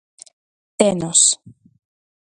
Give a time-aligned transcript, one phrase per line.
[0.79, 1.21] Tenos.